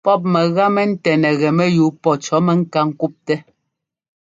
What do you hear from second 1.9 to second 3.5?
pɔ́ cɔ̌ mɛŋká ŋ́kúptɛ́.